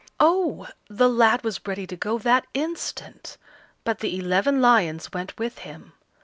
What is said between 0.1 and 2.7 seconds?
Oh! the lad was ready to go that